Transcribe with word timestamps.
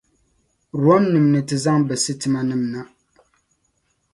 Romnim’ 0.83 1.25
ni 1.33 1.39
ti 1.47 1.55
zaŋ 1.63 1.77
bɛ 1.87 1.95
sitimanim’ 2.03 2.61
na. 2.73 2.81